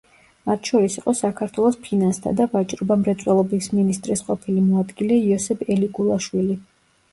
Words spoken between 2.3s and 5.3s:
და ვაჭრობა-მრეწველობის მინისტრის ყოფილი მოადგილე